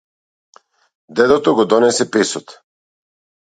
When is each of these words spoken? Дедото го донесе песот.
Дедото 1.21 1.55
го 1.61 1.67
донесе 1.77 2.11
песот. 2.19 2.59